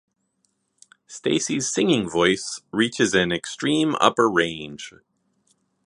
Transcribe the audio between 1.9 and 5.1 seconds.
voice reaches an extreme upper range.